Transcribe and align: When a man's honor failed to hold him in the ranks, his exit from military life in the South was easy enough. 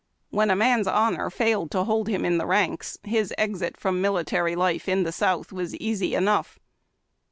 When 0.31 0.49
a 0.49 0.55
man's 0.55 0.87
honor 0.87 1.29
failed 1.29 1.69
to 1.69 1.83
hold 1.83 2.07
him 2.07 2.25
in 2.25 2.39
the 2.39 2.47
ranks, 2.47 2.97
his 3.03 3.31
exit 3.37 3.77
from 3.77 4.01
military 4.01 4.55
life 4.55 4.89
in 4.89 5.03
the 5.03 5.11
South 5.11 5.51
was 5.53 5.75
easy 5.75 6.15
enough. 6.15 6.57